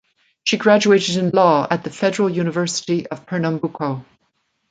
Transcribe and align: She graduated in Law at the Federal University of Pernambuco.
She 0.43 0.57
graduated 0.57 1.17
in 1.17 1.29
Law 1.29 1.67
at 1.69 1.83
the 1.83 1.91
Federal 1.91 2.27
University 2.27 3.05
of 3.05 3.27
Pernambuco. 3.27 4.03